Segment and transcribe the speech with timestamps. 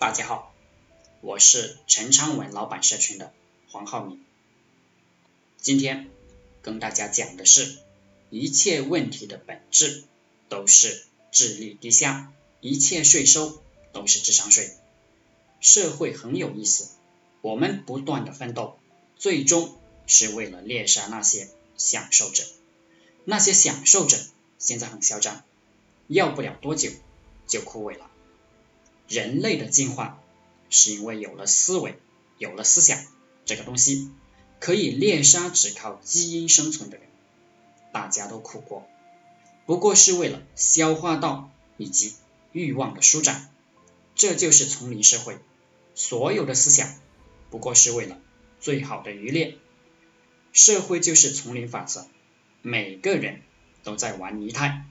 [0.00, 0.54] 大家好，
[1.20, 3.34] 我是陈昌文老板社群的
[3.68, 4.18] 黄浩明。
[5.58, 6.08] 今天
[6.62, 7.76] 跟大家讲的是，
[8.30, 10.04] 一切问题的本质
[10.48, 12.32] 都是智力低下，
[12.62, 14.70] 一切税收都是智商税。
[15.60, 16.92] 社会很有意思，
[17.42, 18.78] 我们不断的奋斗，
[19.18, 22.42] 最终是为了猎杀那些享受者。
[23.26, 24.16] 那些享受者
[24.58, 25.44] 现在很嚣张，
[26.06, 26.90] 要不了多久
[27.46, 28.09] 就枯萎了。
[29.10, 30.22] 人类的进化
[30.70, 31.98] 是因为有了思维，
[32.38, 33.04] 有了思想
[33.44, 34.08] 这个东西，
[34.60, 37.08] 可以猎杀只靠基因生存的人。
[37.92, 38.86] 大家都苦过，
[39.66, 42.14] 不过是为了消化道以及
[42.52, 43.52] 欲望的舒展。
[44.14, 45.38] 这就是丛林社会，
[45.96, 46.94] 所有的思想
[47.50, 48.16] 不过是为了
[48.60, 49.56] 最好的渔猎。
[50.52, 52.06] 社会就是丛林法则，
[52.62, 53.42] 每个人
[53.82, 54.84] 都在玩泥胎，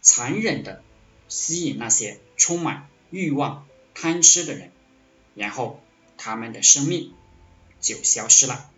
[0.00, 0.82] 残忍的
[1.28, 2.88] 吸引那些充满。
[3.10, 4.70] 欲望、贪吃的人，
[5.34, 5.80] 然后
[6.16, 7.12] 他们的生命
[7.80, 8.70] 就消失了。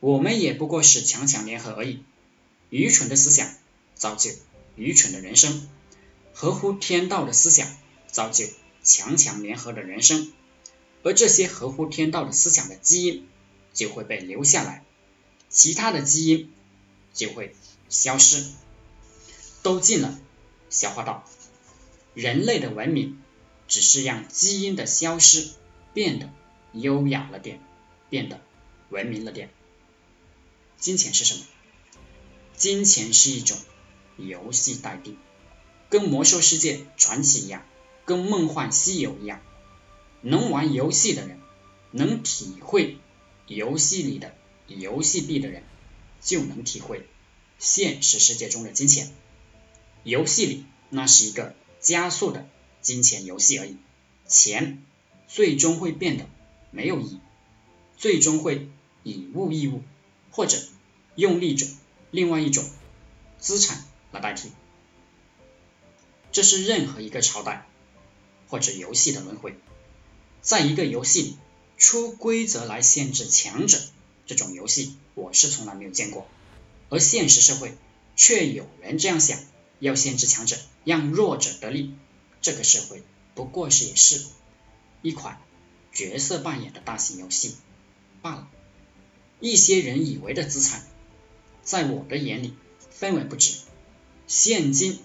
[0.00, 2.04] 我们也不过是强强联合而已。
[2.70, 3.54] 愚蠢的思想
[3.94, 4.30] 造就
[4.76, 5.68] 愚蠢的人生，
[6.32, 8.44] 合乎天道的思想造就
[8.82, 10.32] 强强联合的人生。
[11.02, 13.28] 而这些合乎天道的思想的基因
[13.72, 14.84] 就会被留下来，
[15.48, 16.52] 其他的基因
[17.14, 17.54] 就会
[17.88, 18.44] 消失，
[19.62, 20.18] 都进了
[20.68, 21.24] 消化道。
[22.14, 23.22] 人类的文明。
[23.68, 25.50] 只是让基因的消失
[25.92, 26.30] 变得
[26.72, 27.60] 优雅了点，
[28.08, 28.40] 变得
[28.90, 29.50] 文明了点。
[30.76, 31.44] 金钱是什么？
[32.54, 33.58] 金钱是一种
[34.16, 35.16] 游戏代币，
[35.90, 37.66] 跟魔兽世界传奇一样，
[38.04, 39.42] 跟梦幻西游一样。
[40.22, 41.38] 能玩游戏的人，
[41.90, 42.98] 能体会
[43.46, 44.34] 游戏里的
[44.66, 45.62] 游戏币的人，
[46.20, 47.06] 就能体会
[47.58, 49.12] 现实世界中的金钱。
[50.02, 52.48] 游戏里那是一个加速的。
[52.86, 53.76] 金钱游戏而已，
[54.28, 54.80] 钱
[55.26, 56.24] 最终会变得
[56.70, 57.20] 没有意义，
[57.96, 58.68] 最终会
[59.02, 59.82] 以物易物，
[60.30, 60.56] 或者
[61.16, 61.68] 用另一种
[62.12, 62.64] 另外一种
[63.40, 64.52] 资产来代替。
[66.30, 67.66] 这是任何一个朝代
[68.48, 69.56] 或者游戏的轮回。
[70.40, 71.36] 在一个游戏里
[71.76, 73.80] 出规则来限制强者，
[74.26, 76.28] 这种游戏我是从来没有见过。
[76.88, 77.76] 而现实社会
[78.14, 79.40] 却有人这样想，
[79.80, 81.92] 要限制强者，让弱者得利。
[82.40, 83.02] 这个社会
[83.34, 84.24] 不过是也是
[85.02, 85.40] 一款
[85.92, 87.56] 角色扮演的大型游戏
[88.22, 88.48] 罢了。
[89.40, 90.86] 一些人以为的资产，
[91.62, 92.54] 在我的眼里
[92.90, 93.58] 分文不值，
[94.26, 94.98] 现金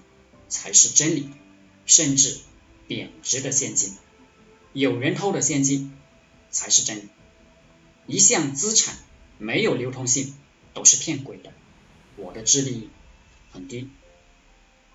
[0.47, 1.29] 才是真理，
[1.85, 2.39] 甚至
[2.87, 3.97] 贬值的现金，
[4.73, 5.91] 有人偷的现金
[6.49, 7.09] 才是真理。
[8.07, 8.97] 一项资产
[9.37, 10.33] 没有流通性
[10.73, 11.51] 都是骗鬼的。
[12.15, 12.89] 我的智力
[13.51, 13.89] 很低，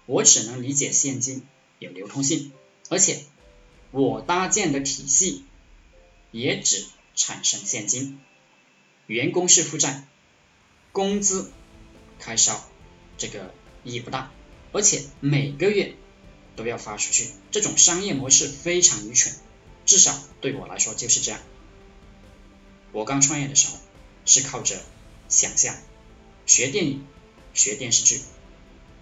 [0.07, 1.47] 我只能理解现金。
[1.79, 2.53] 有流通性，
[2.89, 3.25] 而且
[3.91, 5.45] 我搭建的体系
[6.31, 8.19] 也只产生现金，
[9.07, 10.07] 员工是负债，
[10.93, 11.51] 工资
[12.19, 12.67] 开销
[13.19, 13.55] 这个
[13.85, 14.33] 意义不大，
[14.73, 15.95] 而且每个月
[16.57, 19.35] 都要发出去，这种商业模式非常愚蠢，
[19.85, 21.41] 至少对我来说就是这样。
[22.93, 23.79] 我刚创业的时候
[24.25, 24.81] 是靠着
[25.29, 25.77] 想象，
[26.47, 27.05] 学电影，
[27.53, 28.23] 学电视剧，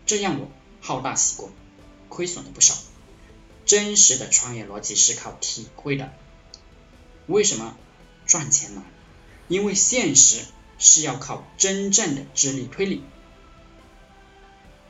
[0.07, 1.53] 这让我好大喜过。
[2.15, 2.77] 亏损了不少。
[3.67, 6.13] 真实的创业逻辑是靠体会的。
[7.27, 7.77] 为什么
[8.25, 8.85] 赚钱难？
[9.49, 10.45] 因为现实
[10.79, 13.03] 是要靠真正的智力推理。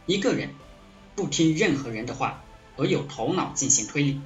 [0.07, 0.51] 一个人
[1.17, 2.45] 不听任何人的话，
[2.77, 4.21] 而有头脑进行推理，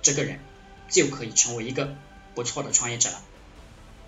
[0.00, 0.40] 这个人
[0.88, 1.96] 就可以成为一个
[2.34, 3.22] 不错的创业者了。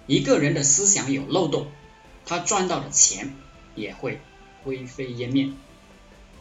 [0.07, 1.67] 一个人的思想有漏洞，
[2.25, 3.35] 他赚到的钱
[3.75, 4.21] 也会
[4.65, 5.51] 灰飞烟灭。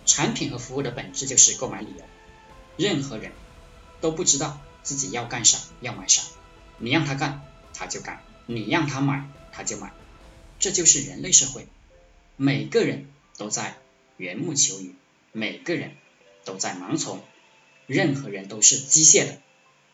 [0.09, 2.03] 产品和服务的本质就是购买理由。
[2.77, 3.31] 任何人
[4.01, 6.23] 都不知道自己要干啥，要买啥。
[6.79, 8.17] 你让他干，他就干；
[8.47, 9.93] 你让他买，他就买。
[10.59, 11.67] 这就是人类社会。
[12.37, 13.77] 每个人都在
[14.17, 14.95] 缘木求鱼，
[15.31, 15.95] 每个人
[16.43, 17.21] 都在盲从。
[17.85, 19.39] 任何人都是机械的，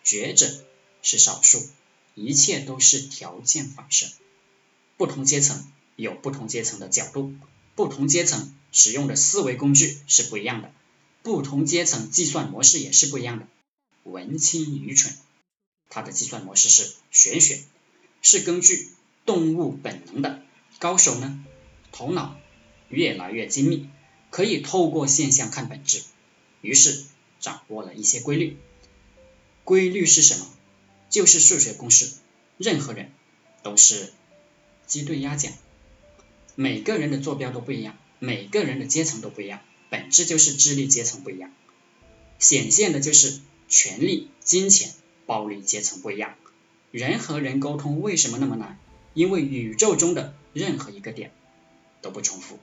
[0.06, 0.50] 觉者
[1.02, 1.68] 是少数。
[2.14, 4.08] 一切都是条件反射。
[4.96, 7.34] 不同阶层有不同阶层的角度。
[7.76, 10.74] 不同阶层使用的思维工具是不一样的，
[11.24, 13.48] 不同阶层计算模式也是不一样的。
[14.04, 15.16] 文青愚蠢，
[15.90, 17.64] 它的计算模式是玄学，
[18.22, 18.90] 是根据
[19.26, 20.42] 动物本能的；
[20.78, 21.46] 高手呢，
[21.94, 22.38] 头脑
[22.90, 23.90] 越来越精密，
[24.30, 26.04] 可以透过现象看本质，
[26.60, 27.06] 于是
[27.40, 28.58] 掌握了一些规律。
[29.64, 30.54] 规律是什么？
[31.10, 32.12] 就是数学公式。
[32.58, 33.14] 任何人
[33.64, 34.12] 都是
[34.86, 35.54] 鸡对鸭讲。
[36.56, 41.52] 每个人的坐标都不一样，每个人的阶层都不一样，本质就是智力阶层不一样，
[42.40, 44.92] 显现的就是权力、金钱
[45.26, 46.36] 暴力阶层不一样。
[46.92, 48.80] 人和人沟通为什么那么难？
[49.14, 51.32] 因为宇宙中的任何一个点
[52.02, 52.60] 都不重复，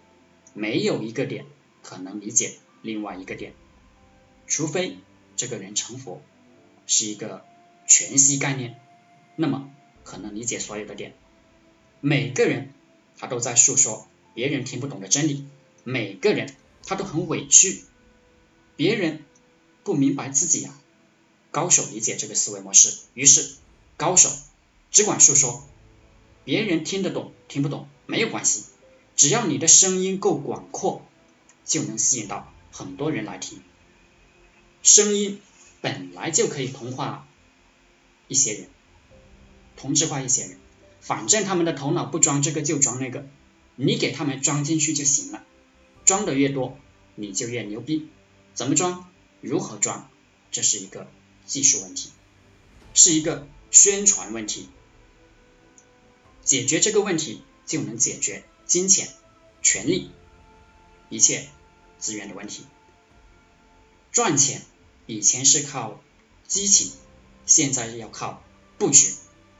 [0.54, 1.46] 没有一个点
[1.82, 3.54] 可能理解另外一个点，
[4.46, 4.98] 除非
[5.36, 6.22] 这个人成佛，
[6.86, 7.44] 是一个
[7.86, 8.80] 全息概念，
[9.36, 9.70] 那么
[10.04, 11.14] 可能理解所有的点。
[12.00, 12.72] 每个人
[13.16, 15.46] 他都在诉说别人听不懂的真理，
[15.84, 17.82] 每个人他都很委屈，
[18.76, 19.24] 别人
[19.84, 20.74] 不明白自己呀。
[21.50, 23.56] 高手理解这个思维模式，于是
[23.96, 24.30] 高手
[24.90, 25.66] 只管诉说，
[26.44, 28.64] 别人听得懂听不懂没有关系，
[29.16, 31.04] 只要你的声音够广阔，
[31.66, 33.60] 就能吸引到很多人来听。
[34.82, 35.40] 声音
[35.82, 37.28] 本来就可以同化
[38.28, 38.68] 一些人，
[39.76, 40.58] 同质化一些人，
[41.02, 43.26] 反正他们的头脑不装这个就装那个，
[43.84, 45.44] 你给他们装进去就行了，
[46.04, 46.78] 装的越多
[47.14, 48.08] 你就越牛逼。
[48.54, 49.10] 怎么装？
[49.40, 50.08] 如何装？
[50.50, 51.08] 这是一个。
[51.44, 52.10] 技术问题
[52.94, 54.68] 是一个宣传问题，
[56.44, 59.08] 解决这个问题就能解决金钱、
[59.60, 60.12] 权力
[61.10, 61.48] 一切
[61.98, 62.64] 资源的问题。
[64.12, 64.62] 赚钱
[65.06, 66.00] 以前是靠
[66.46, 66.92] 激情，
[67.44, 68.40] 现在要靠
[68.78, 69.12] 布局，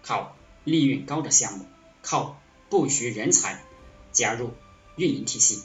[0.03, 1.67] 靠利润高的项目，
[2.01, 2.41] 靠
[2.71, 3.61] 布局人才，
[4.13, 4.53] 加入
[4.97, 5.63] 运营体系。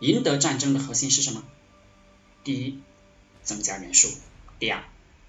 [0.00, 1.44] 赢得战争的核心是什么？
[2.44, 2.80] 第一，
[3.42, 4.08] 增加人数；
[4.58, 4.84] 第二。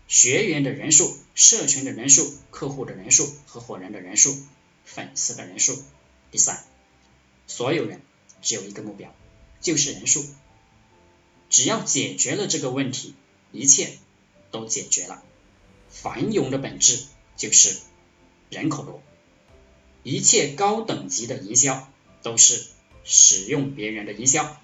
[0.08, 4.36] 学员的人数、社群的人数、客户的人数、合伙人的人数、
[4.84, 5.84] 粉丝的人数。
[6.32, 6.66] 第三，
[7.46, 8.02] 所有人
[8.42, 9.14] 只有一个目标，
[9.62, 10.26] 就是人数。
[11.52, 13.14] 只要解决了这个问题，
[13.52, 13.98] 一切
[14.50, 15.24] 都解决了。
[15.90, 17.04] 繁荣的本质
[17.38, 17.78] 就是
[18.50, 19.02] 人口多。
[20.02, 22.66] 一切高等级的营销都是
[23.04, 24.60] 使用别人的营销。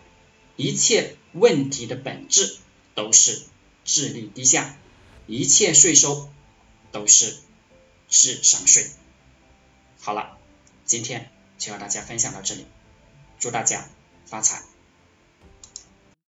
[0.55, 2.57] 一切问题的本质
[2.93, 3.43] 都是
[3.83, 4.77] 智力低下。
[5.27, 6.29] 一切税收
[6.91, 7.35] 都是
[8.07, 8.91] 智商税。
[9.99, 10.37] 好了，
[10.85, 12.65] 今天就和大家分享到这里，
[13.39, 13.89] 祝大家
[14.27, 14.61] 发财。